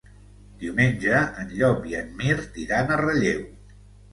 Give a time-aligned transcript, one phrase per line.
[0.61, 3.45] Diumenge en Llop i en Mirt iran a Relleu.